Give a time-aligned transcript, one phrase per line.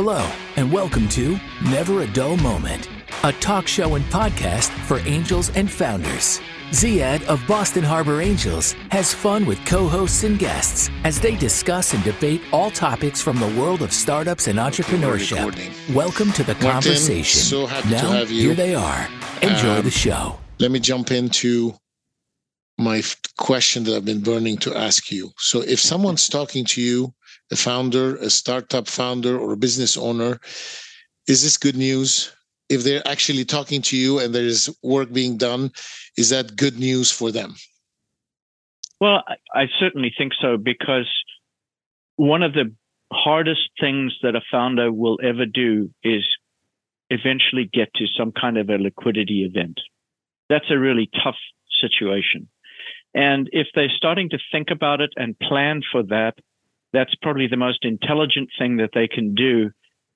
[0.00, 1.40] Hello, and welcome to
[1.72, 2.88] Never a Dull Moment,
[3.24, 6.40] a talk show and podcast for angels and founders.
[6.70, 11.94] Ziad of Boston Harbor Angels has fun with co hosts and guests as they discuss
[11.94, 15.92] and debate all topics from the world of startups and entrepreneurship.
[15.92, 17.40] Welcome to the Martin, conversation.
[17.40, 18.42] so happy to now, have you.
[18.42, 19.08] here they are.
[19.42, 20.38] Enjoy Um, the show.
[20.60, 21.74] Let me jump into
[22.78, 23.02] my
[23.36, 25.32] question that I've been burning to ask you.
[25.38, 27.12] So, if someone's talking to you,
[27.50, 30.40] a founder, a startup founder, or a business owner,
[31.26, 32.32] is this good news?
[32.68, 35.72] If they're actually talking to you and there is work being done,
[36.16, 37.54] is that good news for them?
[39.00, 41.08] Well, I, I certainly think so because
[42.16, 42.74] one of the
[43.12, 46.24] hardest things that a founder will ever do is
[47.10, 49.80] eventually get to some kind of a liquidity event.
[50.50, 51.36] That's a really tough
[51.80, 52.48] situation.
[53.14, 56.34] And if they're starting to think about it and plan for that,
[56.92, 59.70] that's probably the most intelligent thing that they can do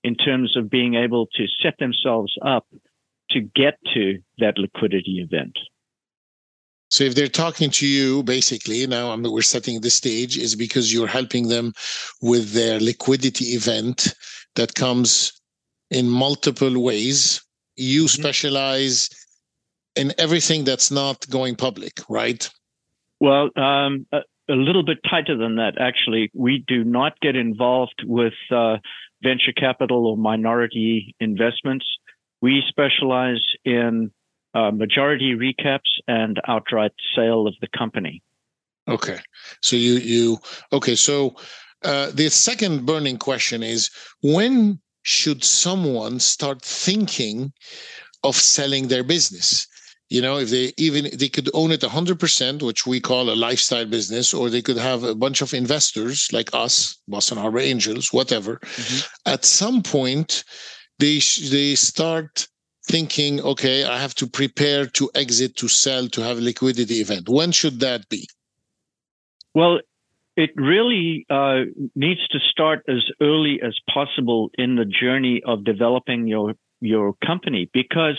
[0.04, 2.66] in terms of being able to set themselves up
[3.30, 5.58] to get to that liquidity event.
[6.90, 10.92] So if they're talking to you, basically, now I'm, we're setting the stage, is because
[10.92, 11.72] you're helping them
[12.20, 14.14] with their liquidity event
[14.56, 15.32] that comes
[15.90, 17.40] in multiple ways.
[17.76, 19.08] You specialize
[19.96, 22.50] in everything that's not going public, right?
[23.20, 24.20] Well, um, a,
[24.52, 26.30] a little bit tighter than that, actually.
[26.34, 28.76] We do not get involved with uh,
[29.22, 31.86] venture capital or minority investments.
[32.40, 34.10] We specialize in
[34.54, 38.22] uh, majority recaps and outright sale of the company.
[38.88, 39.18] Okay.
[39.60, 40.38] So you you
[40.72, 40.96] okay.
[40.96, 41.36] So
[41.84, 43.90] uh, the second burning question is
[44.22, 47.52] when should someone start thinking
[48.24, 49.66] of selling their business?
[50.12, 53.86] You know, if they even they could own it 100%, which we call a lifestyle
[53.86, 58.60] business, or they could have a bunch of investors like us, Boston Harbor Angels, whatever.
[59.24, 60.44] At some point,
[60.98, 61.18] they
[61.50, 62.46] they start
[62.86, 67.30] thinking, okay, I have to prepare to exit, to sell, to have a liquidity event.
[67.30, 68.28] When should that be?
[69.54, 69.80] Well,
[70.36, 71.60] it really uh,
[71.94, 76.52] needs to start as early as possible in the journey of developing your
[76.82, 78.18] your company because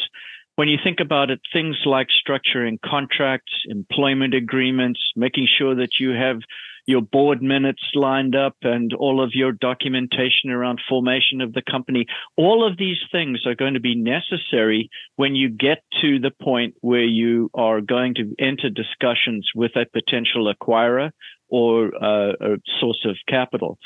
[0.56, 6.12] when you think about it, things like structuring contracts, employment agreements, making sure that you
[6.12, 6.38] have
[6.86, 12.06] your board minutes lined up and all of your documentation around formation of the company,
[12.36, 16.76] all of these things are going to be necessary when you get to the point
[16.82, 21.12] where you are going to enter discussions with a potential acquirer
[21.48, 23.78] or uh, a source of capital.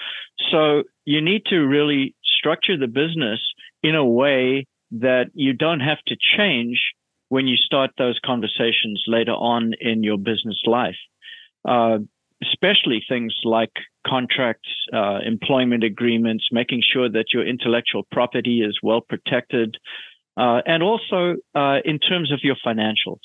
[0.52, 3.40] So you need to really structure the business
[3.84, 6.94] in a way that you don't have to change
[7.30, 10.96] when you start those conversations later on in your business life.
[11.68, 12.00] Uh,
[12.42, 13.72] especially things like
[14.06, 19.76] contracts, uh, employment agreements, making sure that your intellectual property is well protected,
[20.38, 23.20] uh, and also uh, in terms of your financials.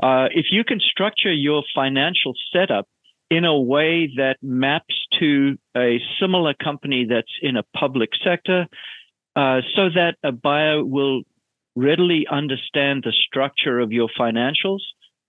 [0.00, 2.86] Uh, if you can structure your financial setup
[3.30, 8.66] in a way that maps to a similar company that's in a public sector,
[9.38, 11.22] uh, so that a buyer will
[11.76, 14.80] readily understand the structure of your financials,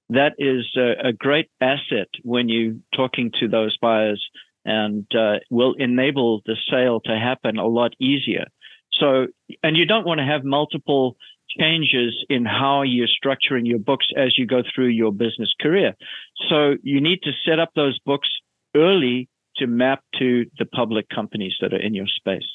[0.09, 4.27] that is a, a great asset when you're talking to those buyers
[4.65, 8.45] and uh, will enable the sale to happen a lot easier.
[8.93, 9.27] So,
[9.61, 11.15] and you don't want to have multiple
[11.59, 15.93] changes in how you're structuring your books as you go through your business career.
[16.49, 18.29] So you need to set up those books
[18.75, 22.47] early to map to the public companies that are in your space.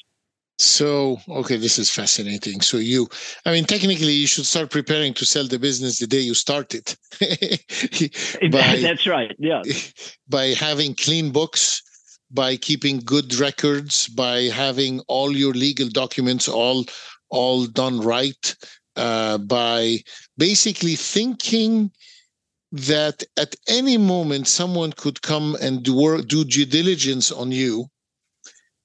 [0.57, 2.61] So, okay, this is fascinating.
[2.61, 3.09] So you,
[3.45, 6.73] I mean, technically, you should start preparing to sell the business the day you start
[6.73, 6.95] it.
[8.51, 9.35] by, That's right.
[9.37, 9.63] Yeah.
[10.29, 11.81] by having clean books,
[12.31, 16.85] by keeping good records, by having all your legal documents all
[17.29, 18.55] all done right,
[18.95, 19.97] uh, by
[20.37, 21.91] basically thinking
[22.71, 27.89] that at any moment someone could come and do work, do due diligence on you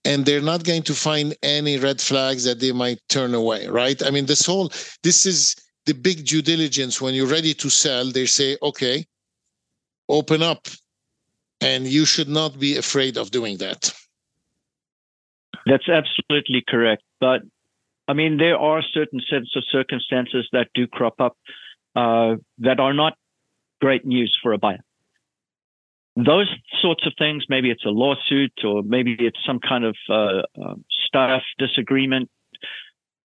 [0.05, 4.03] and they're not going to find any red flags that they might turn away right
[4.05, 4.71] i mean this whole
[5.03, 9.05] this is the big due diligence when you're ready to sell they say okay
[10.09, 10.67] open up
[11.61, 13.93] and you should not be afraid of doing that
[15.67, 17.03] That's absolutely correct.
[17.21, 17.43] But
[18.09, 21.37] I mean, there are certain sets of circumstances that do crop up
[21.95, 23.15] uh, that are not
[23.81, 24.81] great news for a buyer.
[26.25, 26.49] Those
[26.81, 30.75] sorts of things, maybe it's a lawsuit or maybe it's some kind of uh, uh,
[31.07, 32.31] staff disagreement.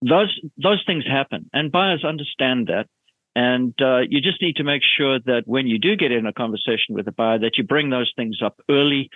[0.02, 2.86] Those those things happen, and buyers understand that.
[3.34, 6.32] And uh, you just need to make sure that when you do get in a
[6.32, 9.10] conversation with a buyer, that you bring those things up early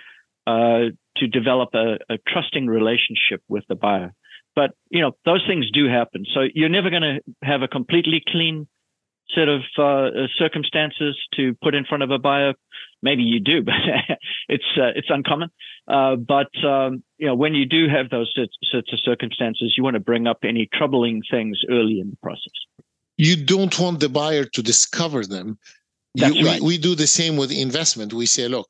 [0.45, 4.13] uh, to develop a, a, trusting relationship with the buyer.
[4.55, 6.25] But you know, those things do happen.
[6.33, 8.67] So you're never going to have a completely clean
[9.35, 12.53] set of uh, circumstances to put in front of a buyer.
[13.01, 13.75] Maybe you do, but
[14.47, 15.49] it's uh, it's uncommon.
[15.87, 18.31] Uh, but um, you know, when you do have those
[18.63, 22.53] sorts of circumstances, you want to bring up any troubling things early in the process.
[23.17, 25.59] You don't want the buyer to discover them.
[26.15, 26.61] That's you, right.
[26.61, 28.13] we, we do the same with investment.
[28.13, 28.67] We say, look,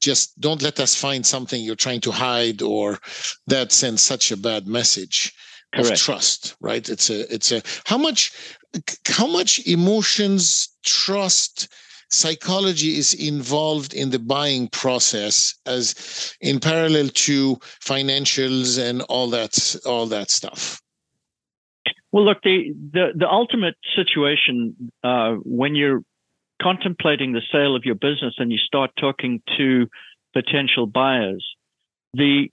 [0.00, 2.98] just don't let us find something you're trying to hide or
[3.46, 5.32] that sends such a bad message
[5.74, 5.90] Correct.
[5.90, 8.32] of trust right it's a it's a how much
[9.06, 11.68] how much emotions trust
[12.10, 19.76] psychology is involved in the buying process as in parallel to financials and all that
[19.86, 20.80] all that stuff?
[22.12, 26.02] Well look the the, the ultimate situation uh, when you're
[26.60, 29.88] contemplating the sale of your business and you start talking to
[30.32, 31.44] potential buyers
[32.14, 32.50] the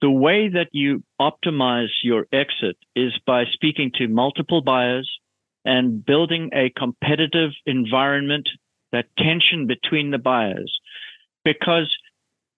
[0.00, 5.10] the way that you optimize your exit is by speaking to multiple buyers
[5.64, 8.48] and building a competitive environment,
[8.92, 10.78] that tension between the buyers,
[11.44, 11.94] because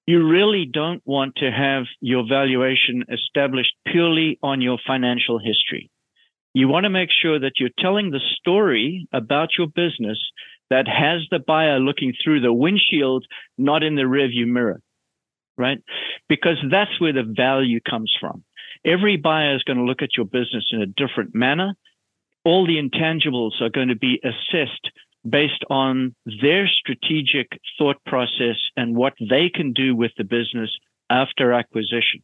[0.06, 5.91] you really don't want to have your valuation established purely on your financial history.
[6.55, 10.19] You want to make sure that you're telling the story about your business
[10.70, 13.25] that has the buyer looking through the windshield,
[13.59, 14.81] not in the rearview mirror
[15.56, 15.79] right?
[16.29, 18.44] Because that's where the value comes from.
[18.85, 21.75] Every buyer is going to look at your business in a different manner.
[22.47, 24.87] All the intangibles are going to be assessed
[25.29, 30.71] based on their strategic thought process and what they can do with the business
[31.11, 32.23] after acquisition.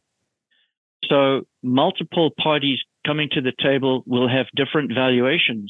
[1.09, 5.69] So multiple parties coming to the table will have different valuations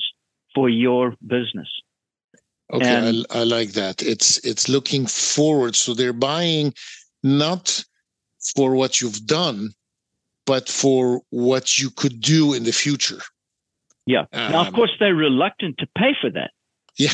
[0.54, 1.70] for your business.
[2.72, 4.04] Okay, and, I, I like that.
[4.04, 5.76] It's it's looking forward.
[5.76, 6.74] So they're buying
[7.24, 7.84] not
[8.56, 9.74] for what you've done,
[10.46, 13.22] but for what you could do in the future.
[14.06, 14.26] Yeah.
[14.32, 16.52] Um, now, of um, course, they're reluctant to pay for that.
[16.98, 17.12] Yeah.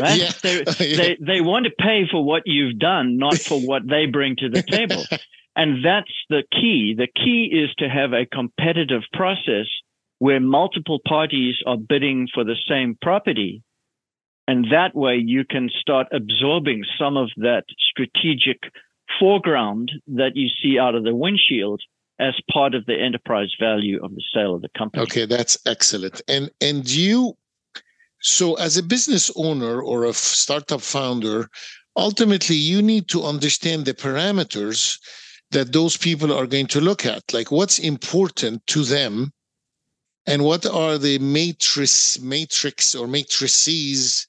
[0.00, 0.18] right?
[0.18, 0.32] yeah.
[0.44, 0.96] yeah.
[0.96, 4.48] They, they want to pay for what you've done, not for what they bring to
[4.48, 5.02] the table.
[5.56, 6.94] and that's the key.
[6.96, 9.66] The key is to have a competitive process
[10.18, 13.62] where multiple parties are bidding for the same property.
[14.46, 18.58] And that way you can start absorbing some of that strategic
[19.18, 21.80] foreground that you see out of the windshield
[22.22, 25.02] as part of the enterprise value of the sale of the company.
[25.02, 26.22] Okay, that's excellent.
[26.28, 27.36] And and you
[28.20, 31.48] so as a business owner or a startup founder,
[31.96, 34.98] ultimately you need to understand the parameters
[35.50, 39.32] that those people are going to look at, like what's important to them
[40.26, 44.26] and what are the matrix matrix or matrices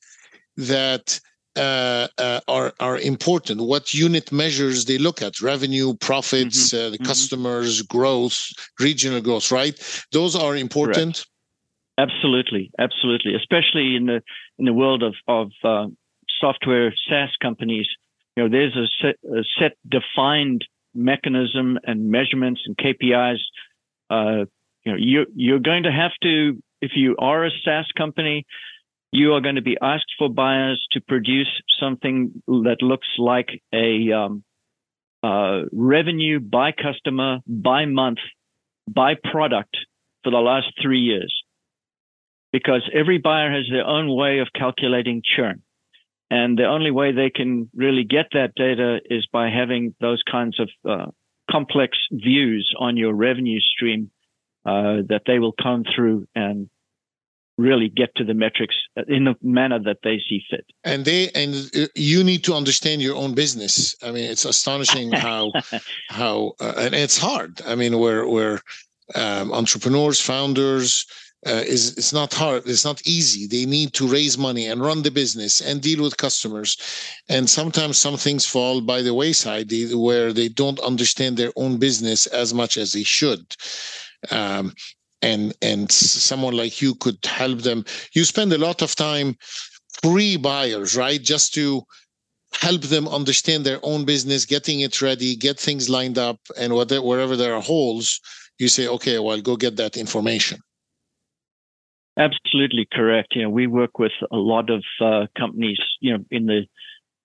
[0.57, 1.19] that
[1.55, 3.61] uh, uh, are are important.
[3.61, 5.41] What unit measures they look at?
[5.41, 6.88] Revenue, profits, mm-hmm.
[6.88, 7.05] uh, the mm-hmm.
[7.05, 9.51] customers, growth, regional growth.
[9.51, 9.75] Right?
[10.11, 11.15] Those are important.
[11.15, 11.27] Correct.
[11.97, 13.35] Absolutely, absolutely.
[13.35, 14.21] Especially in the
[14.57, 15.88] in the world of of uh,
[16.39, 17.88] software SaaS companies,
[18.35, 20.65] you know, there's a set, a set defined
[20.95, 23.39] mechanism and measurements and KPIs.
[24.09, 24.45] Uh,
[24.83, 28.45] you know, you you're going to have to if you are a SaaS company,
[29.13, 34.12] you are going to be asked for buyers to produce something that looks like a
[34.12, 34.44] um,
[35.21, 38.18] uh, revenue by customer, by month,
[38.89, 39.77] by product
[40.24, 41.32] for the last three years.
[42.51, 45.62] Because every buyer has their own way of calculating churn.
[46.32, 50.60] And the only way they can really get that data is by having those kinds
[50.60, 51.12] of uh,
[51.51, 54.10] complex views on your revenue stream
[54.65, 56.67] uh, that they will come through and
[57.57, 58.75] really get to the metrics
[59.07, 60.65] in the manner that they see fit.
[60.83, 63.95] And they and uh, you need to understand your own business.
[64.01, 65.51] I mean, it's astonishing how
[66.10, 67.62] how uh, and it's hard.
[67.65, 68.62] I mean, where where
[69.15, 71.05] um, entrepreneurs, founders.
[71.45, 75.01] Uh, is it's not hard it's not easy they need to raise money and run
[75.01, 76.77] the business and deal with customers
[77.27, 82.27] and sometimes some things fall by the wayside where they don't understand their own business
[82.27, 83.45] as much as they should
[84.31, 84.72] um,
[85.24, 87.86] and and someone like you could help them.
[88.13, 89.36] You spend a lot of time
[90.03, 91.22] pre buyers right?
[91.22, 91.84] Just to
[92.62, 97.01] help them understand their own business getting it ready get things lined up and whatever,
[97.01, 98.20] wherever there are holes
[98.60, 100.60] you say okay well go get that information.
[102.18, 103.30] Absolutely correct.
[103.36, 106.62] You know we work with a lot of uh, companies you know in the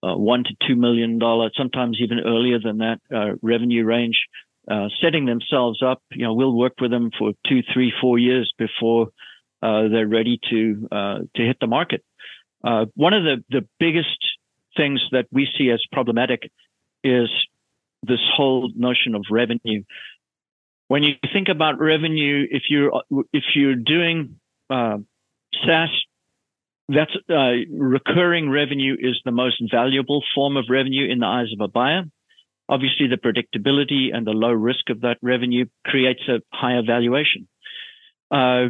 [0.02, 4.18] uh, one to two million dollar sometimes even earlier than that uh, revenue range
[4.70, 6.02] uh, setting themselves up.
[6.10, 9.08] You know, we'll work with them for two, three, four years before
[9.62, 12.04] uh, they're ready to uh, to hit the market.
[12.62, 14.18] Uh, one of the the biggest
[14.76, 16.50] things that we see as problematic
[17.02, 17.28] is
[18.02, 19.82] this whole notion of revenue.
[20.88, 22.92] when you think about revenue, if you're
[23.32, 24.38] if you're doing
[24.70, 24.98] uh,
[25.64, 25.90] SaaS,
[26.88, 27.16] that's
[27.70, 32.04] recurring revenue is the most valuable form of revenue in the eyes of a buyer.
[32.68, 37.48] Obviously, the predictability and the low risk of that revenue creates a higher valuation
[38.30, 38.66] uh,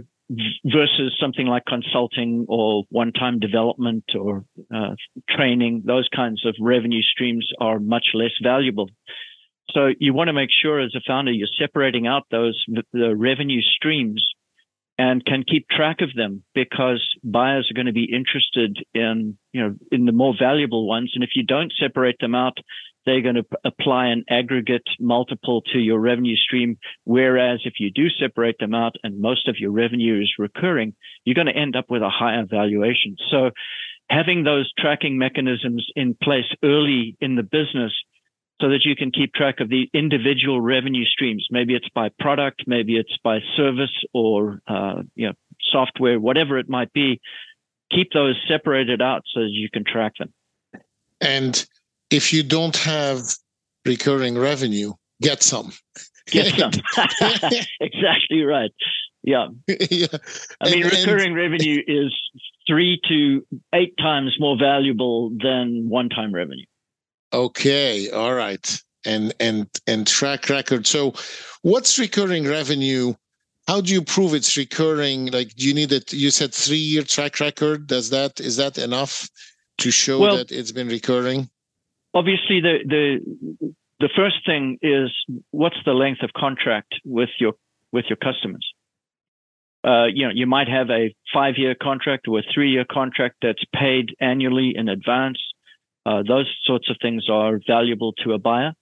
[0.65, 4.95] versus something like consulting or one-time development or uh,
[5.29, 5.83] training.
[5.87, 8.89] Those kinds of revenue streams are much less valuable.
[9.75, 13.61] So you want to make sure as a founder you're separating out those the revenue
[13.61, 14.27] streams
[14.99, 19.63] and can keep track of them because buyers are going to be interested in you
[19.63, 22.59] know in the more valuable ones and if you don't separate them out
[23.09, 28.09] they're going to apply an aggregate multiple to your revenue stream whereas if you do
[28.11, 31.87] separate them out and most of your revenue is recurring you're going to end up
[31.89, 33.51] with a higher valuation so
[34.11, 37.93] having those tracking mechanisms in place early in the business
[38.61, 41.47] so that you can keep track of the individual revenue streams.
[41.51, 45.35] Maybe it's by product, maybe it's by service or uh, you know
[45.71, 47.21] software, whatever it might be.
[47.91, 50.33] Keep those separated out so that you can track them.
[51.21, 51.67] And
[52.11, 53.23] if you don't have
[53.85, 55.73] recurring revenue, get some.
[56.31, 56.73] Get some.
[57.81, 58.71] exactly right.
[59.23, 59.49] Yeah.
[59.67, 60.07] yeah.
[60.61, 62.15] I mean, and, recurring and, revenue is
[62.67, 66.67] three to eight times more valuable than one time revenue.
[67.33, 68.83] Okay, all right.
[69.07, 70.87] And and and track record.
[70.87, 71.15] So
[71.63, 73.15] what's recurring revenue?
[73.67, 75.31] How do you prove it's recurring?
[75.31, 77.87] Like do you need it you said 3 year track record?
[77.87, 79.29] Does that is that enough
[79.79, 81.49] to show well, that it's been recurring?
[82.15, 85.11] Obviously the the the first thing is
[85.51, 87.55] what's the length of contract with your
[87.93, 88.67] with your customers?
[89.85, 94.15] Uh, you know, you might have a five-year contract or a three-year contract that's paid
[94.21, 95.39] annually in advance.
[96.05, 98.73] Uh, those sorts of things are valuable to a buyer.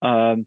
[0.00, 0.46] Um,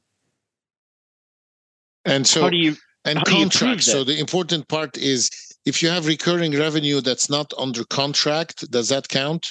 [2.05, 2.75] and so, how do you
[3.05, 3.83] and contract?
[3.83, 5.29] So the important part is
[5.65, 9.47] if you have recurring revenue that's not under contract, does that count?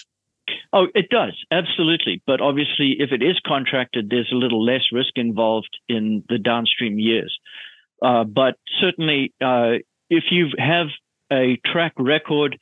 [0.72, 2.22] Oh, it does absolutely.
[2.26, 6.98] But obviously, if it is contracted, there's a little less risk involved in the downstream
[6.98, 7.38] years.
[8.02, 10.86] Uh, but certainly, uh, if you have
[11.30, 12.58] a track record,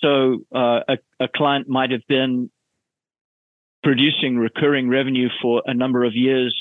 [0.00, 2.50] so uh, a, a, client might have been
[3.82, 6.54] producing recurring revenue for a number of years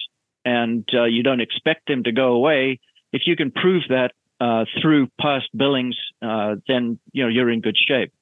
[0.45, 2.79] and uh, you don't expect them to go away,
[3.11, 7.61] if you can prove that uh, through past billings, uh, then you know you're in
[7.61, 8.13] good shape.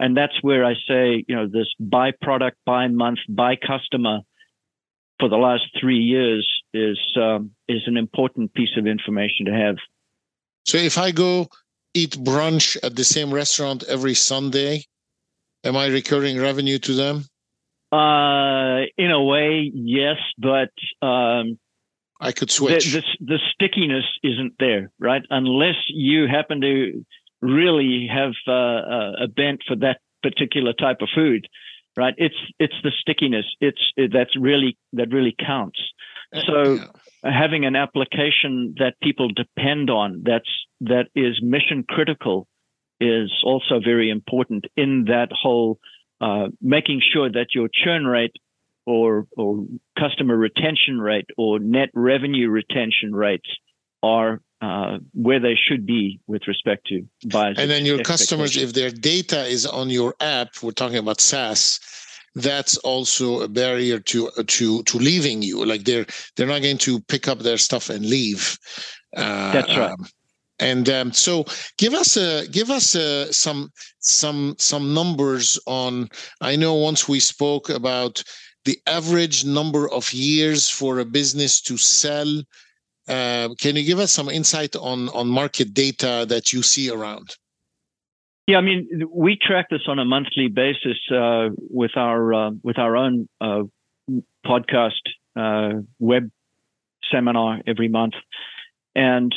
[0.00, 4.20] And that's where I say, you know, this by product, by month, by customer
[5.18, 9.76] for the last three years is um, is an important piece of information to have.
[10.64, 11.48] So if I go
[11.94, 14.84] eat brunch at the same restaurant every Sunday,
[15.64, 17.24] am I recurring revenue to them?
[17.90, 21.58] Uh, in a way, yes, but um,
[22.20, 22.92] I could switch.
[22.92, 25.22] The, the, the, stickiness isn't there, right?
[25.30, 27.04] Unless you happen to
[27.40, 31.46] really have uh, a bent for that particular type of food,
[31.96, 32.14] right?
[32.16, 33.46] It's it's the stickiness.
[33.60, 35.80] It's it, that's really that really counts.
[36.34, 36.78] Uh, so
[37.24, 42.46] having an application that people depend on that's that is mission critical
[43.00, 45.78] is also very important in that whole
[46.20, 48.34] uh, making sure that your churn rate
[48.86, 49.64] or, or
[49.98, 53.48] customer retention rate or net revenue retention rates
[54.02, 57.56] are uh, where they should be with respect to buyers.
[57.58, 61.80] And then your customers, if their data is on your app, we're talking about SaaS,
[62.34, 65.64] that's also a barrier to to to leaving you.
[65.64, 68.58] Like they're they're not going to pick up their stuff and leave.
[69.16, 69.92] Uh, that's right.
[69.92, 70.06] Um,
[70.60, 71.44] and um, so,
[71.76, 76.08] give us a give us a, some some some numbers on.
[76.40, 78.22] I know once we spoke about
[78.64, 82.42] the average number of years for a business to sell.
[83.08, 87.36] Uh, can you give us some insight on on market data that you see around?
[88.46, 92.78] Yeah, I mean, we track this on a monthly basis uh, with our uh, with
[92.78, 93.62] our own uh,
[94.46, 95.04] podcast
[95.36, 96.30] uh, web
[97.10, 98.14] seminar every month,
[98.94, 99.34] and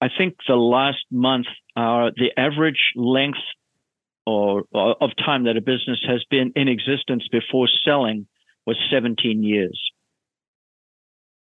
[0.00, 3.38] I think the last month, uh, the average length
[4.26, 8.26] or, or, of time that a business has been in existence before selling
[8.66, 9.78] was 17 years.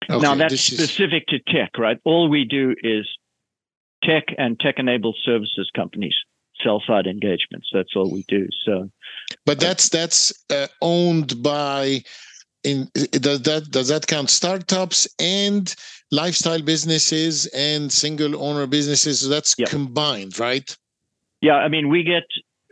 [0.09, 1.41] Okay, now that's specific is...
[1.45, 2.00] to tech, right?
[2.05, 3.07] All we do is
[4.03, 6.15] tech and tech-enabled services companies
[6.63, 7.67] sell-side engagements.
[7.74, 8.47] That's all we do.
[8.65, 8.89] So,
[9.45, 12.01] but that's that's uh, owned by.
[12.63, 15.74] In, does that does that count startups and
[16.12, 19.21] lifestyle businesses and single owner businesses.
[19.21, 19.69] So that's yep.
[19.69, 20.75] combined, right?
[21.41, 22.24] Yeah, I mean, we get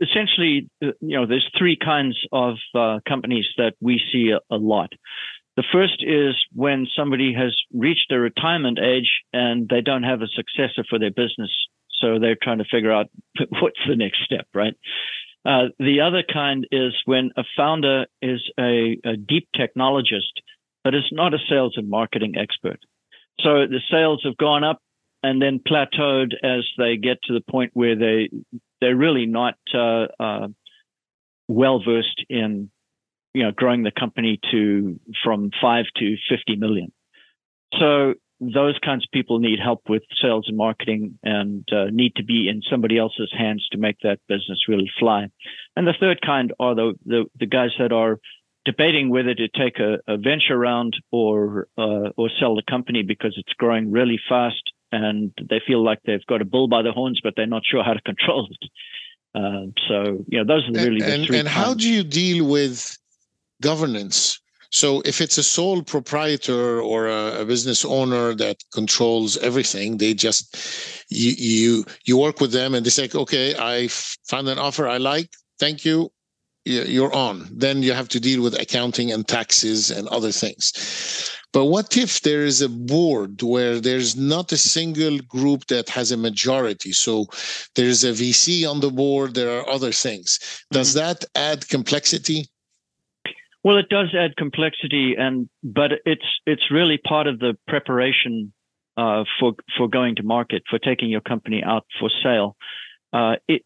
[0.02, 4.58] essentially, uh, you know, there's three kinds of uh, companies that we see a, a
[4.58, 4.92] lot.
[5.56, 10.28] The first is when somebody has reached their retirement age and they don't have a
[10.28, 11.52] successor for their business.
[12.02, 13.08] So they're trying to figure out
[13.50, 14.74] what's the next step, right?
[15.46, 20.42] Uh, the other kind is when a founder is a, a deep technologist,
[20.84, 22.80] but is not a sales and marketing expert.
[23.42, 24.80] So the sales have gone up
[25.22, 28.30] and then plateaued as they get to the point where they
[28.82, 30.48] they're really not uh, uh,
[31.48, 32.70] well versed in
[33.34, 36.92] you know growing the company to from five to fifty million.
[37.80, 42.24] So those kinds of people need help with sales and marketing and uh, need to
[42.24, 45.28] be in somebody else's hands to make that business really fly.
[45.76, 48.20] And the third kind are the the, the guys that are
[48.66, 53.34] debating whether to take a, a venture round or uh, or sell the company because
[53.38, 57.20] it's growing really fast and they feel like they've got a bull by the horns,
[57.24, 58.70] but they're not sure how to control it.
[59.36, 61.40] Uh, so you know those are the really and, the three.
[61.40, 62.98] And how do you deal with
[63.70, 64.40] governance?
[64.70, 70.14] So if it's a sole proprietor or a, a, business owner that controls everything, they
[70.16, 70.44] just
[71.10, 73.88] you you you work with them and they say, okay, I
[74.32, 75.30] found an offer I like.
[75.60, 76.12] Thank you
[76.66, 77.48] you're on.
[77.52, 81.30] Then you have to deal with accounting and taxes and other things.
[81.52, 86.12] But what if there is a board where there's not a single group that has
[86.12, 86.94] a majority?
[86.94, 87.28] So
[87.76, 90.40] there's a VC on the board, there are other things.
[90.72, 91.00] Does mm-hmm.
[91.00, 92.48] that add complexity?
[93.64, 98.54] Well, it does add complexity, and but it's it's really part of the preparation
[98.98, 102.56] uh, for for going to market, for taking your company out for sale.
[103.14, 103.64] Uh, it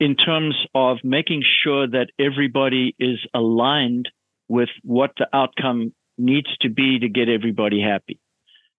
[0.00, 4.08] in terms of making sure that everybody is aligned
[4.46, 8.20] with what the outcome needs to be to get everybody happy.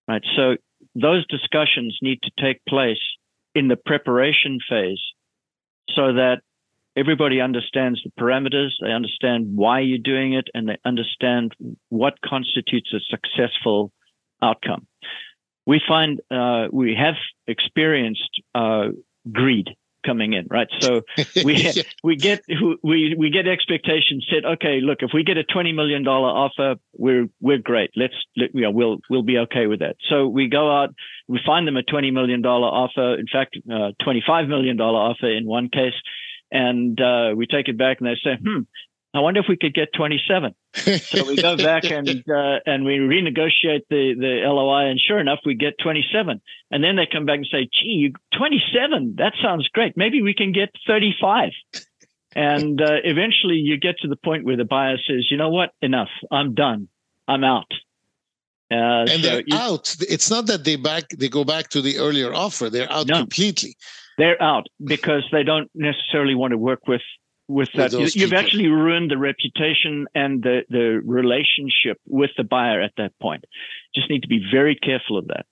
[0.08, 0.24] Right.
[0.36, 0.56] So
[0.96, 3.02] those discussions need to take place
[3.54, 5.02] in the preparation phase
[5.96, 6.42] so that
[7.00, 11.54] everybody understands the parameters, they understand why you're doing it, and they understand
[11.90, 13.92] what constitutes a successful
[14.42, 14.86] outcome.
[15.66, 17.16] We find uh, we have
[17.48, 18.90] experienced uh,
[19.32, 19.70] greed
[20.06, 20.68] coming in, right?
[20.80, 21.02] So
[21.44, 21.84] we yeah.
[22.04, 22.44] we get
[22.84, 24.46] we we get expectations set.
[24.46, 27.92] Okay, look, if we get a twenty million dollar offer, we're we're great.
[27.96, 29.98] Let's let, you know, we'll we'll be okay with that.
[30.10, 30.90] So we go out,
[31.28, 33.16] we find them a twenty million dollar offer.
[33.20, 35.94] In fact, uh, twenty five million dollar offer in one case,
[36.52, 38.62] and uh, we take it back and they say, hmm,
[39.14, 40.54] I wonder if we could get 27.
[40.76, 45.40] so we go back and uh, and we renegotiate the the LOI, and sure enough,
[45.46, 46.42] we get 27.
[46.72, 49.16] And then they come back and say, "Gee, 27?
[49.18, 49.98] That sounds great.
[49.98, 51.52] Maybe we can get 35."
[52.36, 55.72] And uh, eventually, you get to the point where the buyer says, "You know what?
[55.82, 56.10] Enough.
[56.32, 56.88] I'm done.
[57.28, 57.72] I'm out."
[58.72, 59.96] Uh, and so they're you, out.
[60.02, 62.70] It's not that they back they go back to the earlier offer.
[62.70, 63.76] They're out no, completely.
[64.20, 67.02] They're out because they don't necessarily want to work with
[67.48, 67.94] with that.
[67.94, 68.38] With You've people.
[68.38, 73.46] actually ruined the reputation and the, the relationship with the buyer at that point.
[73.96, 75.46] Just need to be very careful of that.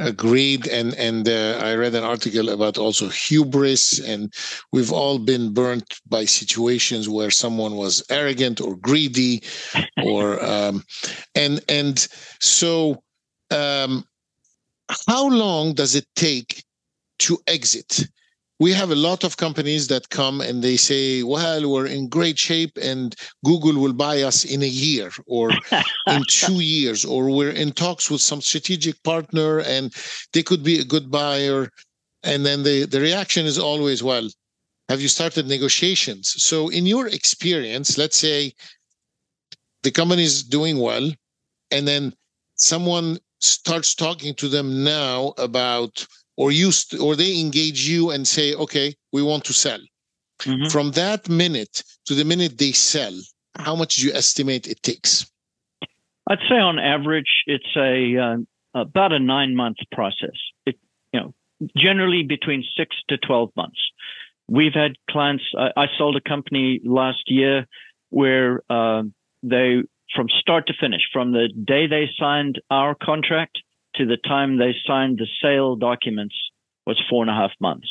[0.00, 4.34] Agreed, and and uh, I read an article about also hubris, and
[4.72, 9.42] we've all been burnt by situations where someone was arrogant or greedy,
[10.02, 10.82] or um,
[11.36, 12.08] and and
[12.40, 13.00] so
[13.52, 14.04] um,
[15.06, 16.64] how long does it take
[17.26, 18.06] to exit?
[18.62, 22.38] we have a lot of companies that come and they say, well, we're in great
[22.38, 25.50] shape and Google will buy us in a year or
[26.06, 29.92] in two years, or we're in talks with some strategic partner and
[30.32, 31.70] they could be a good buyer.
[32.22, 34.28] And then the, the reaction is always, well,
[34.88, 36.40] have you started negotiations?
[36.40, 38.52] So, in your experience, let's say
[39.82, 41.10] the company is doing well,
[41.72, 42.14] and then
[42.54, 48.26] someone starts talking to them now about or you st- or they engage you and
[48.26, 49.80] say okay we want to sell.
[50.40, 50.70] Mm-hmm.
[50.70, 53.14] from that minute to the minute they sell
[53.56, 55.30] how much do you estimate it takes?
[56.28, 60.36] I'd say on average it's a uh, about a 9 month process.
[60.66, 60.78] It
[61.12, 61.34] you know
[61.76, 63.80] generally between 6 to 12 months.
[64.48, 67.66] We've had clients i, I sold a company last year
[68.10, 69.04] where uh,
[69.42, 69.82] they
[70.14, 73.58] from start to finish from the day they signed our contract
[73.96, 76.34] to the time they signed the sale documents
[76.86, 77.88] was four and a half months.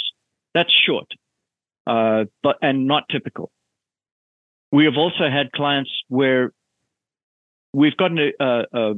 [0.54, 1.08] That's short,
[1.88, 3.52] uh, but and not typical.
[4.72, 6.52] We have also had clients where
[7.74, 8.94] we've gotten a, uh, uh,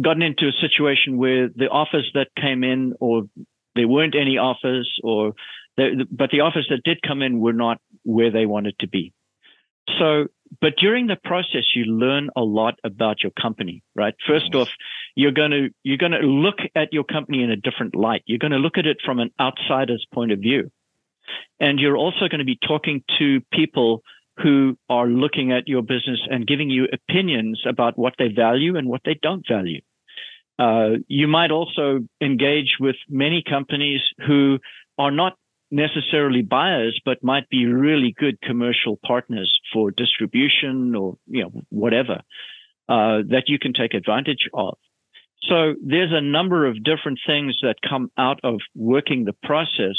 [0.00, 3.24] gotten into a situation where the offers that came in, or
[3.74, 5.34] there weren't any offers, or
[5.76, 9.12] but the offers that did come in were not where they wanted to be.
[9.98, 10.26] So
[10.60, 14.14] but during the process, you learn a lot about your company, right?
[14.26, 14.68] First off,
[15.18, 18.22] you're going to, you're going to look at your company in a different light.
[18.26, 20.70] You're going to look at it from an outsider's point of view.
[21.58, 24.04] And you're also going to be talking to people
[24.40, 28.88] who are looking at your business and giving you opinions about what they value and
[28.88, 29.80] what they don't value.
[30.56, 34.60] Uh, you might also engage with many companies who
[34.98, 35.36] are not
[35.72, 42.22] necessarily buyers, but might be really good commercial partners for distribution or you know whatever
[42.88, 44.78] uh, that you can take advantage of.
[45.42, 49.96] So there's a number of different things that come out of working the process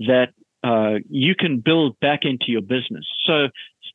[0.00, 0.28] that
[0.62, 3.06] uh, you can build back into your business.
[3.26, 3.48] So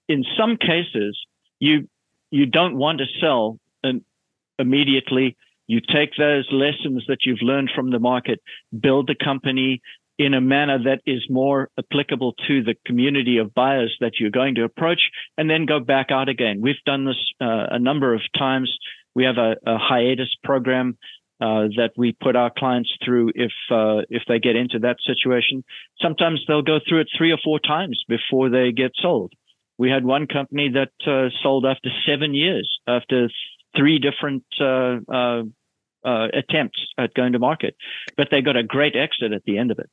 [0.07, 1.19] in some cases,
[1.59, 1.87] you
[2.31, 3.59] you don't want to sell
[4.57, 5.37] immediately.
[5.67, 8.39] You take those lessons that you've learned from the market,
[8.77, 9.81] build the company
[10.17, 14.55] in a manner that is more applicable to the community of buyers that you're going
[14.55, 16.61] to approach, and then go back out again.
[16.61, 18.75] We've done this uh, a number of times.
[19.15, 20.97] We have a, a hiatus program
[21.41, 25.63] uh, that we put our clients through if uh, if they get into that situation.
[26.01, 29.33] Sometimes they'll go through it three or four times before they get sold.
[29.77, 33.29] We had one company that uh, sold after seven years, after
[33.75, 35.43] three different uh, uh,
[36.05, 37.75] uh, attempts at going to market,
[38.15, 39.89] but they got a great exit at the end of it.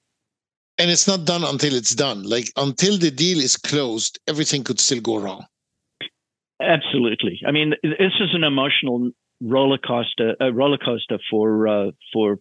[0.79, 2.23] And it's not done until it's done.
[2.23, 5.47] Like until the deal is closed, everything could still go wrong.
[6.63, 7.41] Absolutely.
[7.47, 12.39] I mean, this is an emotional roller coaster, a roller coaster for uh, for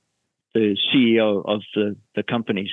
[0.54, 2.70] the CEO of the the companies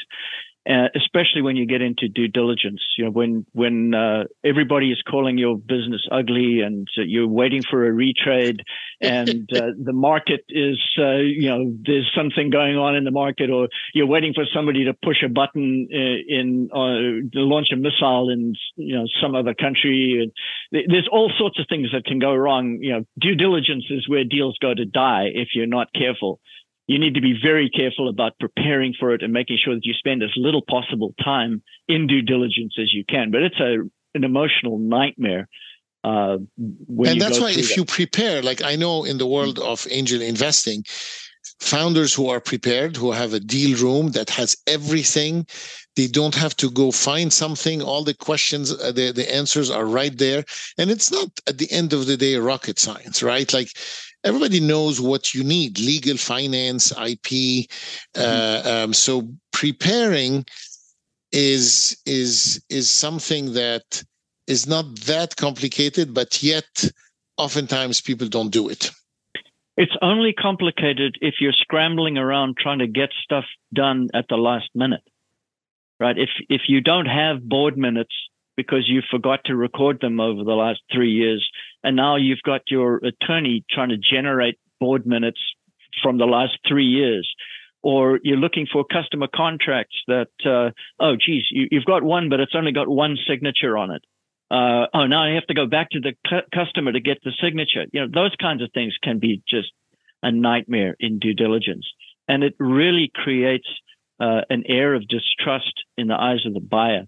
[0.69, 2.83] uh, especially when you get into due diligence.
[2.97, 7.63] You know, when when uh, everybody is calling your business ugly and uh, you're waiting
[7.63, 8.61] for a retrade,
[9.01, 13.51] and uh, the market is, uh, you know, there's something going on in the market,
[13.51, 18.29] or you're waiting for somebody to push a button uh, in to launch a missile
[18.31, 20.31] in you know some other country.
[20.71, 22.79] There's all sorts of things that can go wrong.
[22.81, 26.41] You know, due diligence is where deals go to die if you're not careful
[26.89, 29.93] you need to be very careful about preparing for it and making sure that you
[29.93, 33.31] spend as little possible time in due diligence as you can.
[33.31, 33.77] But it's a
[34.15, 35.49] an emotional nightmare.
[36.03, 37.77] Uh, and that's why if that.
[37.77, 40.85] you prepare, like I know in the world of angel investing,
[41.61, 45.47] founders who are prepared, who have a deal room that has everything,
[45.97, 47.83] they don't have to go find something.
[47.83, 50.45] All the questions, uh, the, the answers are right there.
[50.79, 53.53] And it's not at the end of the day rocket science, right?
[53.53, 53.71] Like
[54.25, 58.21] everybody knows what you need legal finance ip mm-hmm.
[58.21, 60.45] uh, um, so preparing
[61.33, 64.03] is is is something that
[64.47, 66.91] is not that complicated but yet
[67.37, 68.91] oftentimes people don't do it
[69.77, 74.69] it's only complicated if you're scrambling around trying to get stuff done at the last
[74.75, 75.03] minute
[76.01, 78.15] right if if you don't have board minutes
[78.59, 81.49] because you forgot to record them over the last three years.
[81.83, 85.41] And now you've got your attorney trying to generate board minutes
[86.03, 87.29] from the last three years.
[87.83, 92.41] Or you're looking for customer contracts that, uh, oh, geez, you, have got one, but
[92.41, 94.03] it's only got one signature on it.
[94.51, 97.33] Uh, oh, now I have to go back to the cu- customer to get the
[97.41, 97.85] signature.
[97.93, 99.69] You know, those kinds of things can be just
[100.23, 101.87] a nightmare in due diligence.
[102.27, 103.69] And it really creates
[104.21, 107.05] uh, an air of distrust in the eyes of the buyer.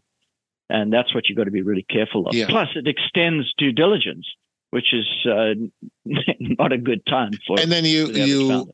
[0.68, 2.34] And that's what you've got to be really careful of.
[2.34, 2.46] Yeah.
[2.48, 4.26] Plus, it extends due diligence,
[4.70, 5.54] which is uh,
[6.38, 7.60] not a good time for.
[7.60, 8.72] And then you you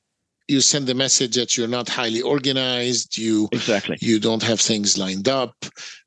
[0.49, 3.19] you send the message that you're not highly organized.
[3.19, 5.55] You exactly you don't have things lined up,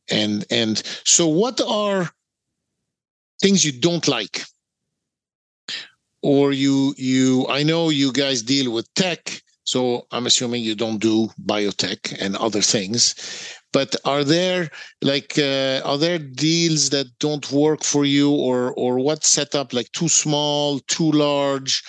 [0.09, 2.09] and and so what are
[3.41, 4.43] things you don't like,
[6.21, 9.41] or you you I know you guys deal with tech.
[9.63, 13.13] So I'm assuming you don't do biotech and other things.
[13.71, 14.69] But are there
[15.01, 19.91] like uh, are there deals that don't work for you, or or what setup like
[19.91, 21.83] too small, too large?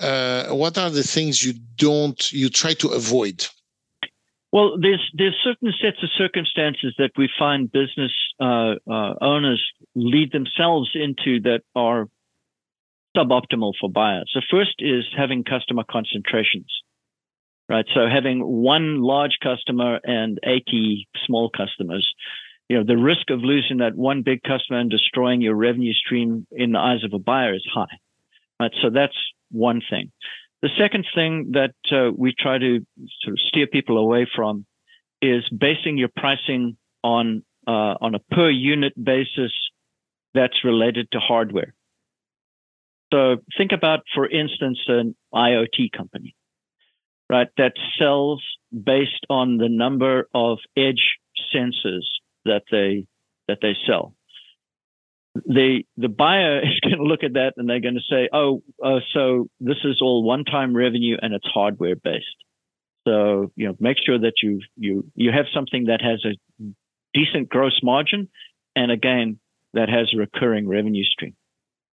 [0.00, 3.46] Uh, what are the things you don't you try to avoid?
[4.52, 9.62] Well, there's there's certain sets of circumstances that we find business uh, uh, owners
[9.96, 12.06] lead themselves into that are
[13.16, 14.30] suboptimal for buyers.
[14.34, 16.70] The first is having customer concentrations
[17.68, 17.86] right?
[17.94, 22.08] So having one large customer and 80 small customers,
[22.68, 26.46] you know, the risk of losing that one big customer and destroying your revenue stream
[26.50, 27.98] in the eyes of a buyer is high,
[28.60, 28.72] right?
[28.82, 29.16] So that's
[29.50, 30.10] one thing.
[30.62, 32.84] The second thing that uh, we try to
[33.22, 34.66] sort of steer people away from
[35.22, 39.52] is basing your pricing on uh, on a per unit basis
[40.34, 41.74] that's related to hardware.
[43.12, 46.36] So think about, for instance, an IoT company
[47.30, 51.16] right, that sells based on the number of edge
[51.54, 52.04] sensors
[52.44, 53.06] that they
[53.48, 54.14] that they sell.
[55.34, 58.62] The the buyer is going to look at that and they're going to say, "Oh,
[58.82, 62.26] uh, so this is all one-time revenue and it's hardware based."
[63.06, 66.36] So you know, make sure that you you you have something that has a
[67.14, 68.28] decent gross margin,
[68.74, 69.38] and again,
[69.74, 71.34] that has a recurring revenue stream.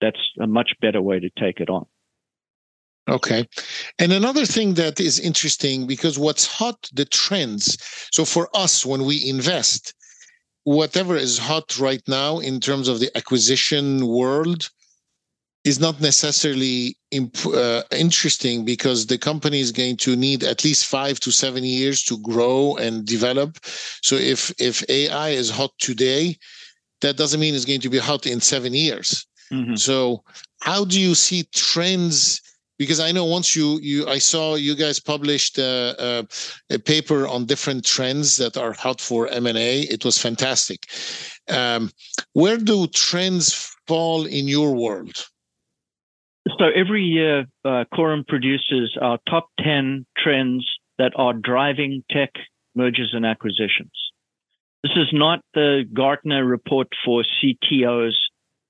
[0.00, 1.86] That's a much better way to take it on.
[3.08, 3.46] Okay.
[3.98, 7.78] And another thing that is interesting because what's hot, the trends.
[8.12, 9.94] So for us, when we invest,
[10.64, 14.68] whatever is hot right now in terms of the acquisition world
[15.64, 20.86] is not necessarily imp- uh, interesting because the company is going to need at least
[20.86, 23.58] five to seven years to grow and develop.
[24.02, 26.36] So if if AI is hot today,
[27.00, 29.26] that doesn't mean it's going to be hot in seven years.
[29.52, 29.76] Mm-hmm.
[29.76, 30.22] So
[30.60, 32.40] how do you see trends?
[32.78, 37.26] Because I know once you you I saw you guys published a, a, a paper
[37.26, 39.80] on different trends that are hot for M and A.
[39.80, 40.86] It was fantastic.
[41.48, 41.90] Um,
[42.34, 45.26] where do trends fall in your world?
[46.58, 50.66] So every year, uh, Corum produces our top ten trends
[50.98, 52.30] that are driving tech
[52.74, 53.92] mergers and acquisitions.
[54.82, 58.14] This is not the Gartner report for CTOs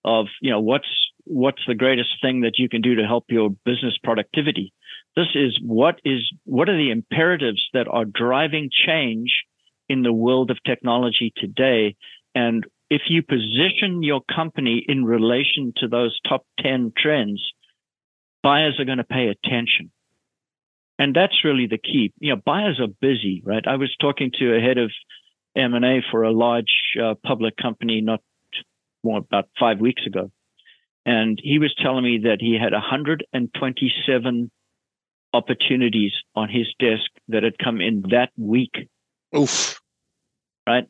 [0.05, 0.89] of you know what's
[1.29, 4.73] what's the greatest thing that you can do to help your business productivity.
[5.17, 9.45] This is what is what are the imperatives that are driving change
[9.89, 11.97] in the world of technology today?
[12.35, 17.43] And if you position your company in relation to those top 10 trends
[18.43, 19.91] buyers are going to pay attention.
[20.99, 22.13] And that's really the key.
[22.19, 23.67] You know buyers are busy right?
[23.67, 24.91] I was talking to a head of
[25.57, 28.21] m&a for a large uh, public company not
[29.05, 30.31] about five weeks ago
[31.09, 34.51] and he was telling me that he had 127
[35.33, 38.91] opportunities on his desk that had come in that week.
[39.35, 39.81] Oof.
[40.67, 40.87] Right.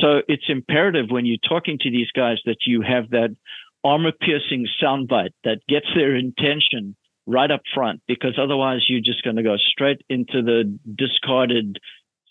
[0.00, 3.36] So it's imperative when you're talking to these guys that you have that
[3.84, 9.36] armor piercing soundbite that gets their intention right up front, because otherwise you're just going
[9.36, 11.78] to go straight into the discarded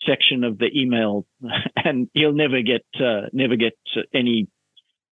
[0.04, 1.24] section of the email
[1.76, 3.78] and you'll never get, uh, never get
[4.12, 4.48] any,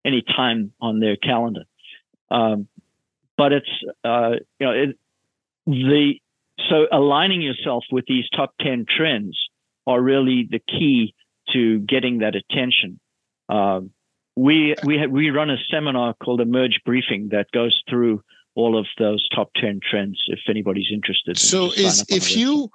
[0.04, 1.62] any time on their calendar.
[2.30, 2.68] Um,
[3.36, 3.70] but it's
[4.04, 4.98] uh, you know it,
[5.66, 6.14] the
[6.68, 9.38] so aligning yourself with these top ten trends
[9.86, 11.14] are really the key
[11.52, 12.98] to getting that attention.
[13.48, 13.90] Um,
[14.34, 18.22] we we have, we run a seminar called Emerge Briefing that goes through
[18.54, 20.22] all of those top ten trends.
[20.28, 22.70] If anybody's interested, so is if you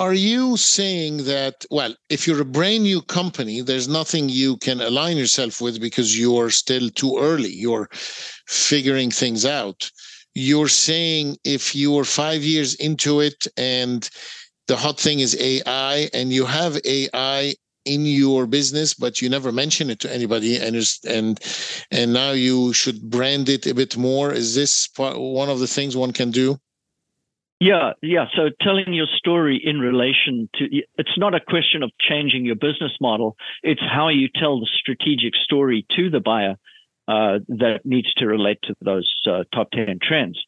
[0.00, 4.80] are you saying that well if you're a brand new company there's nothing you can
[4.80, 7.88] align yourself with because you're still too early you're
[8.50, 9.90] figuring things out.
[10.34, 14.08] You're saying if you're five years into it and
[14.68, 19.52] the hot thing is ai and you have ai in your business but you never
[19.52, 20.76] mention it to anybody and
[21.08, 21.40] and
[21.90, 25.96] and now you should brand it a bit more is this one of the things
[25.96, 26.58] one can do
[27.60, 28.24] yeah, yeah.
[28.34, 30.64] So telling your story in relation to
[30.96, 33.36] it's not a question of changing your business model.
[33.62, 36.56] It's how you tell the strategic story to the buyer
[37.06, 40.42] uh, that needs to relate to those uh, top 10 trends.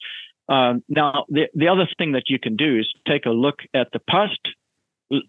[0.49, 3.89] Um, now, the, the other thing that you can do is take a look at
[3.93, 4.41] the past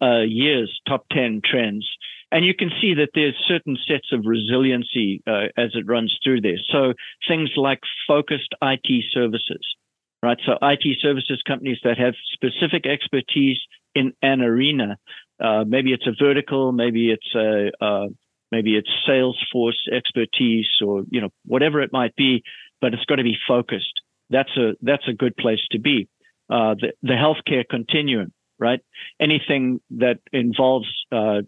[0.02, 1.86] uh, year's top 10 trends,
[2.32, 6.42] and you can see that there's certain sets of resiliency uh, as it runs through
[6.42, 6.60] there.
[6.72, 6.94] So
[7.28, 9.76] things like focused IT services
[10.24, 10.40] right?
[10.46, 13.60] So IT services companies that have specific expertise
[13.94, 14.98] in an arena,
[15.44, 18.08] uh, maybe it's a vertical, maybe it's a, uh,
[18.50, 22.42] maybe it's Salesforce expertise or, you know, whatever it might be,
[22.80, 24.02] but it's got to be focused.
[24.30, 26.08] That's a, that's a good place to be.
[26.50, 28.80] Uh, the, the healthcare continuum, right?
[29.20, 31.42] Anything that involves, uh,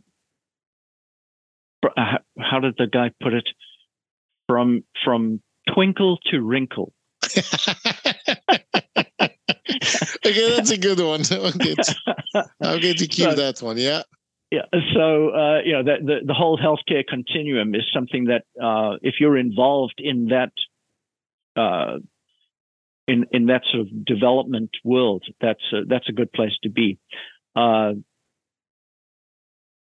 [1.95, 3.47] uh, how did the guy put it?
[4.47, 5.41] From, from
[5.73, 6.93] twinkle to wrinkle,
[10.25, 11.21] okay, that's a good one.
[11.21, 11.95] Get,
[12.61, 13.77] I'll get to keep so, that one.
[13.77, 14.03] Yeah.
[14.51, 14.61] Yeah.
[14.93, 19.15] So, uh, you know, the, the, the, whole healthcare continuum is something that, uh, if
[19.19, 20.51] you're involved in that,
[21.59, 21.97] uh,
[23.07, 26.99] in, in that sort of development world, that's a, that's a good place to be.
[27.55, 27.93] Uh,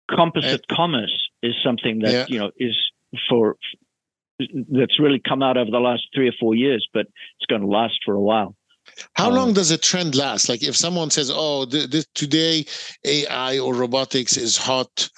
[0.09, 2.25] composite and, commerce is something that, yeah.
[2.27, 2.77] you know, is
[3.29, 3.57] for,
[4.39, 7.67] that's really come out over the last three or four years, but it's going to
[7.67, 8.55] last for a while.
[9.15, 10.49] How um, long does a trend last?
[10.49, 12.65] Like if someone says, "Oh, th- th- today
[13.05, 15.09] AI or robotics is hot,"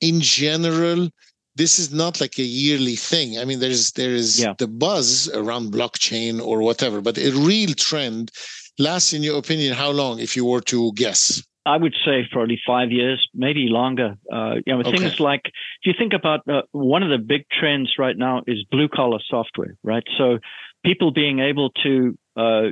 [0.00, 1.08] in general,
[1.56, 3.38] this is not like a yearly thing.
[3.38, 4.54] I mean, there's there is yeah.
[4.58, 8.30] the buzz around blockchain or whatever, but a real trend
[8.78, 10.20] lasts, in your opinion, how long?
[10.20, 11.42] If you were to guess.
[11.66, 14.16] I would say probably five years, maybe longer.
[14.32, 14.96] Uh, you know, okay.
[14.96, 18.64] things like if you think about uh, one of the big trends right now is
[18.70, 20.04] blue collar software, right?
[20.16, 20.38] So
[20.84, 22.68] people being able to uh,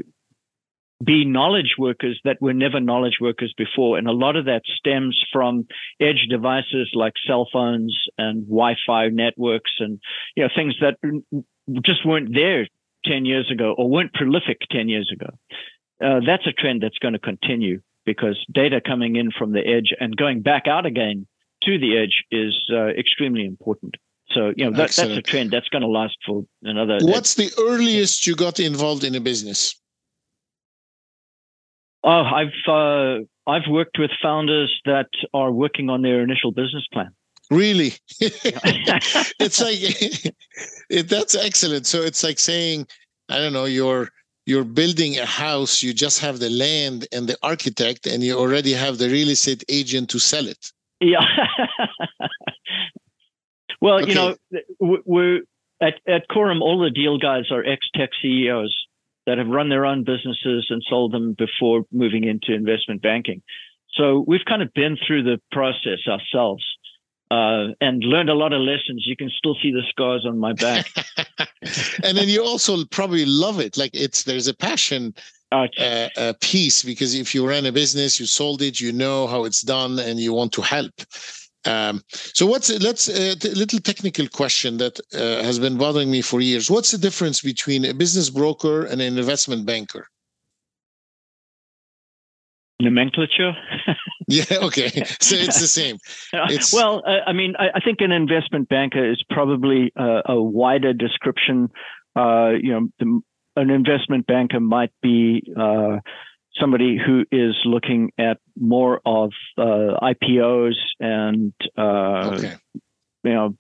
[1.05, 3.99] be knowledge workers that were never knowledge workers before.
[3.99, 5.67] And a lot of that stems from
[6.01, 10.01] edge devices like cell phones and Wi-Fi networks and,
[10.35, 10.97] you know, things that
[11.83, 12.67] just weren't there
[13.05, 15.31] 10 years ago or weren't prolific 10 years ago.
[16.05, 19.95] Uh, that's a trend that's going to continue because data coming in from the edge
[20.01, 21.27] and going back out again
[21.63, 23.97] to the edge is uh, extremely important.
[24.31, 26.99] So, you know, that, that's a trend that's going to last for another.
[27.01, 29.75] What's the earliest you got involved in a business?
[32.09, 37.11] Oh, I've uh, I've worked with founders that are working on their initial business plan.
[37.51, 39.77] Really, it's like
[40.89, 41.87] it, that's excellent.
[41.87, 42.87] So it's like saying,
[43.29, 44.09] I don't know, you're
[44.47, 48.73] you're building a house, you just have the land and the architect, and you already
[48.73, 50.73] have the real estate agent to sell it.
[51.01, 51.27] Yeah.
[53.83, 54.09] well, okay.
[54.09, 54.37] you know,
[54.81, 55.43] we're
[55.83, 56.63] at at Corum.
[56.63, 58.88] All the deal guys are ex tech CEOs
[59.29, 63.43] that have run their own businesses and sold them before moving into investment banking.
[63.91, 66.65] So we've kind of been through the process ourselves
[67.31, 69.05] uh, and learned a lot of lessons.
[69.07, 70.87] You can still see the scars on my back.
[72.03, 73.77] and then you also probably love it.
[73.77, 75.15] Like it's there's a passion
[75.53, 75.67] uh,
[76.17, 79.61] uh, piece because if you ran a business, you sold it, you know how it's
[79.61, 80.95] done, and you want to help.
[81.69, 86.23] Um, so what's let's a uh, little technical question that uh, has been bothering me
[86.23, 86.71] for years.
[86.71, 90.09] What's the difference between a business broker and an investment banker?
[92.81, 93.53] Nomenclature.
[94.29, 94.45] yeah.
[94.63, 94.89] Okay.
[95.21, 95.99] So it's the same.
[96.33, 96.73] It's...
[96.73, 100.93] Well, uh, I mean, I, I, think an investment banker is probably uh, a wider
[100.93, 101.71] description.
[102.15, 103.21] Uh, you know, the,
[103.57, 105.43] an investment banker might be
[106.61, 112.57] somebody who is looking at more of uh, IPOs and uh, okay.
[113.25, 113.55] you know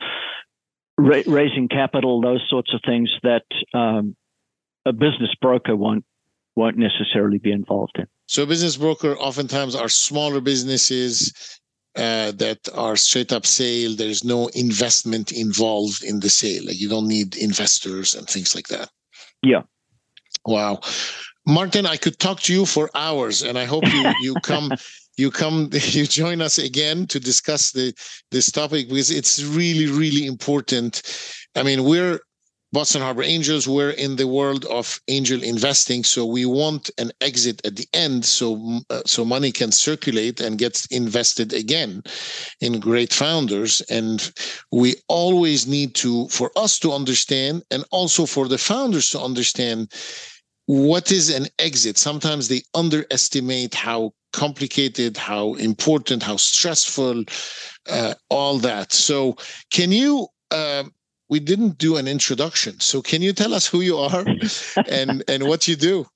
[0.98, 4.16] ra- raising capital, those sorts of things that um,
[4.84, 6.04] a business broker won't
[6.56, 8.06] won't necessarily be involved in.
[8.26, 11.32] So, business broker oftentimes are smaller businesses
[11.96, 13.94] uh, that are straight up sale.
[13.94, 16.64] There's no investment involved in the sale.
[16.66, 18.90] Like you don't need investors and things like that.
[19.42, 19.62] Yeah.
[20.44, 20.80] Wow.
[21.48, 24.70] Martin, I could talk to you for hours, and I hope you you come
[25.16, 27.94] you come you join us again to discuss the
[28.30, 31.02] this topic because it's really really important.
[31.56, 32.20] I mean, we're
[32.70, 37.64] Boston Harbor Angels, we're in the world of angel investing, so we want an exit
[37.64, 42.02] at the end, so uh, so money can circulate and gets invested again
[42.60, 43.80] in great founders.
[43.88, 44.30] And
[44.70, 49.88] we always need to, for us to understand, and also for the founders to understand
[50.68, 51.96] what is an exit?
[51.96, 57.24] Sometimes they underestimate how complicated, how important, how stressful,
[57.90, 58.92] uh, all that.
[58.92, 59.38] So,
[59.72, 60.28] can you?
[60.50, 60.84] Uh,
[61.30, 64.24] we didn't do an introduction, so can you tell us who you are
[64.90, 66.06] and and what you do?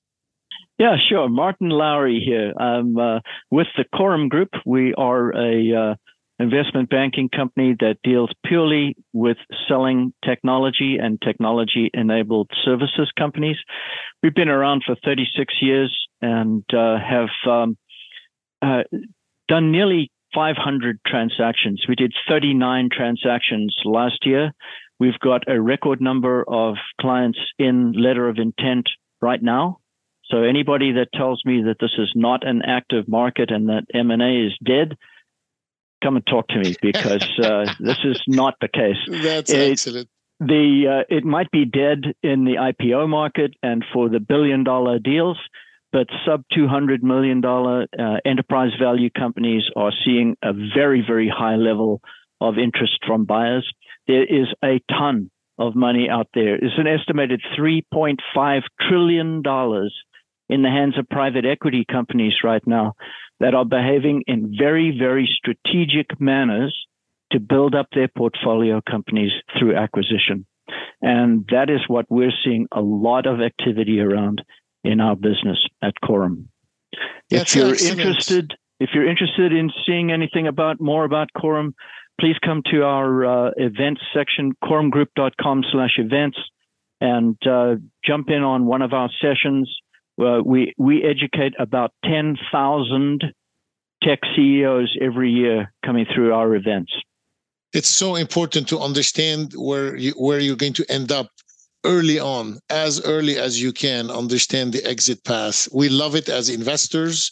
[0.77, 1.29] Yeah, sure.
[1.29, 2.53] Martin Lowrie here.
[2.59, 4.49] I'm uh, with the Corum Group.
[4.67, 5.95] We are a uh,
[6.39, 13.57] investment banking company that deals purely with selling technology and technology enabled services companies.
[14.21, 17.77] We've been around for 36 years and uh, have um,
[18.61, 18.83] uh,
[19.47, 21.85] done nearly 500 transactions.
[21.87, 24.51] We did 39 transactions last year.
[24.99, 28.89] We've got a record number of clients in letter of intent
[29.21, 29.79] right now.
[30.25, 34.47] So anybody that tells me that this is not an active market and that M&A
[34.47, 34.97] is dead,
[36.03, 38.97] come and talk to me because uh, this is not the case.
[39.23, 40.09] That's it, excellent.
[40.39, 44.99] The uh, it might be dead in the IPO market and for the billion dollar
[44.99, 45.37] deals,
[45.91, 51.29] but sub two hundred million dollar uh, enterprise value companies are seeing a very very
[51.29, 52.01] high level
[52.41, 53.71] of interest from buyers.
[54.07, 56.55] There is a ton of money out there.
[56.55, 59.93] It's an estimated three point five trillion dollars
[60.49, 62.93] in the hands of private equity companies right now
[63.39, 66.75] that are behaving in very, very strategic manners
[67.31, 70.45] to build up their portfolio companies through acquisition.
[71.01, 74.41] And that is what we're seeing a lot of activity around
[74.83, 76.45] in our business at Corum.
[77.29, 77.99] That's if you're excellent.
[77.99, 81.73] interested, if you're interested in seeing anything about more about Corum,
[82.19, 86.37] please come to our uh, events section, corumgroup.com slash events,
[87.01, 87.75] and uh,
[88.05, 89.73] jump in on one of our sessions.
[90.21, 93.23] Uh, we we educate about ten thousand
[94.03, 96.91] tech CEOs every year coming through our events.
[97.73, 101.29] It's so important to understand where you where you're going to end up
[101.83, 105.67] early on, as early as you can, understand the exit path.
[105.73, 107.31] We love it as investors.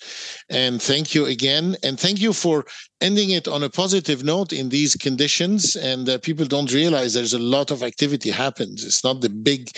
[0.50, 1.76] And thank you again.
[1.84, 2.66] And thank you for
[3.00, 5.76] ending it on a positive note in these conditions.
[5.76, 8.84] And uh, people don't realize there's a lot of activity happens.
[8.84, 9.72] It's not the big,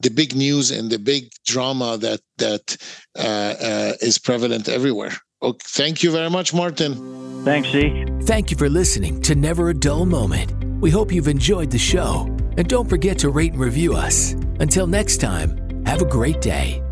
[0.00, 2.76] the big news and the big drama that that
[3.18, 5.12] uh, uh, is prevalent everywhere.
[5.42, 6.94] Okay, thank you very much, Martin.
[7.44, 8.04] Thanks, Z.
[8.22, 10.52] Thank you for listening to Never a Dull Moment.
[10.80, 12.28] We hope you've enjoyed the show.
[12.56, 14.32] And don't forget to rate and review us.
[14.60, 16.82] Until next time, have a great day.